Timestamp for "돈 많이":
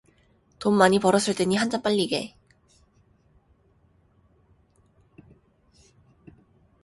0.57-0.97